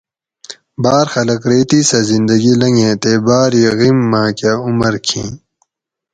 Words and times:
باۤر 0.83 1.05
خلک 1.13 1.41
ریتی 1.51 1.79
سہۤ 1.89 2.03
زندہ 2.09 2.35
گی 2.41 2.53
لنگیں 2.61 2.95
تے 3.01 3.11
باۤر 3.25 3.51
ئ 3.57 3.63
غیم 3.77 3.97
ماۤک 4.11 4.39
عمر 4.67 4.93
کھیں 5.05 5.29